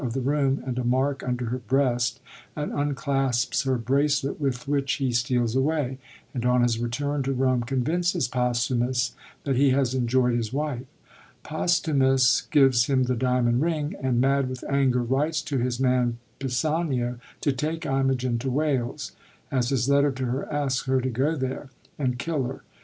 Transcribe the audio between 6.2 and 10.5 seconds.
and, on his return to Rome, convinces Posthumus that he has enjoyd